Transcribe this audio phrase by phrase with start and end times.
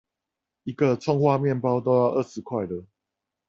[0.63, 2.87] 一個蔥花麵包都要二十塊了！